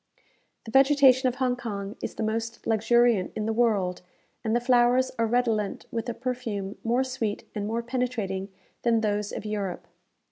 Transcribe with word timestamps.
The 0.65 0.71
vegetation 0.71 1.27
of 1.29 1.35
Hong 1.35 1.55
Kong 1.55 1.95
is 2.01 2.15
the 2.15 2.23
most 2.23 2.65
luxuriant 2.65 3.31
in 3.35 3.45
the 3.45 3.53
world, 3.53 4.01
and 4.43 4.55
the 4.55 4.59
flowers 4.59 5.11
are 5.19 5.27
redolent 5.27 5.85
with 5.91 6.09
a 6.09 6.15
perfume 6.15 6.75
more 6.83 7.03
sweet 7.03 7.43
and 7.53 7.67
more 7.67 7.83
penetrating 7.83 8.49
than 8.81 9.01
those 9.01 9.31
of 9.31 9.45
Europe. 9.45 9.85